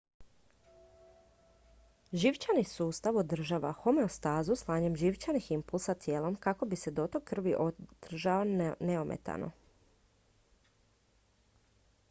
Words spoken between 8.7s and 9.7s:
neometano